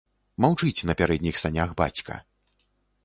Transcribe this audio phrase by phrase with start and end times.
[0.45, 2.21] Маўчыць на пярэдніх санях бацька.